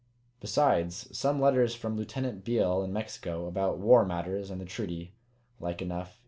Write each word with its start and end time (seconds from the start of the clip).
Besides, 0.39 1.15
some 1.15 1.39
letters 1.39 1.75
from 1.75 1.95
Lieutenant 1.95 2.43
Beale 2.43 2.81
in 2.81 2.91
Mexico, 2.91 3.45
about 3.45 3.77
war 3.77 4.03
matters 4.03 4.49
and 4.49 4.59
the 4.59 4.65
treaty, 4.65 5.13
like 5.59 5.79
enough. 5.79 6.17